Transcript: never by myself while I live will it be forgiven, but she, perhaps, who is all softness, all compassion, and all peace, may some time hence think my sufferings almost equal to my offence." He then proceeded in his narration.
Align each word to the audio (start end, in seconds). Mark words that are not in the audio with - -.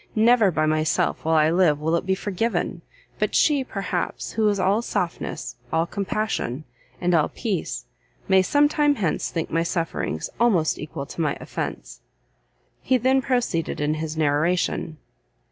never 0.15 0.49
by 0.49 0.65
myself 0.65 1.23
while 1.23 1.35
I 1.35 1.51
live 1.51 1.79
will 1.79 1.95
it 1.95 2.07
be 2.07 2.15
forgiven, 2.15 2.81
but 3.19 3.35
she, 3.35 3.63
perhaps, 3.63 4.31
who 4.31 4.49
is 4.49 4.59
all 4.59 4.81
softness, 4.81 5.57
all 5.71 5.85
compassion, 5.85 6.63
and 6.99 7.13
all 7.13 7.29
peace, 7.29 7.85
may 8.27 8.41
some 8.41 8.67
time 8.67 8.95
hence 8.95 9.29
think 9.29 9.51
my 9.51 9.61
sufferings 9.61 10.27
almost 10.39 10.79
equal 10.79 11.05
to 11.05 11.21
my 11.21 11.37
offence." 11.39 11.99
He 12.81 12.97
then 12.97 13.21
proceeded 13.21 13.79
in 13.79 13.93
his 13.93 14.17
narration. 14.17 14.97